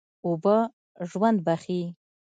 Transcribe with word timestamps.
اوبه 0.25 0.57
ژوند 1.09 1.37
بښي. 1.45 1.81